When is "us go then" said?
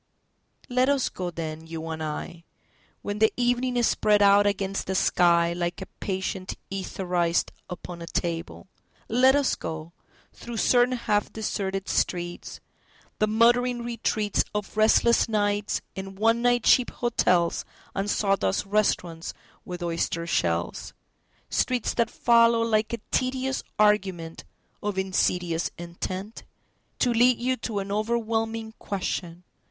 0.89-1.67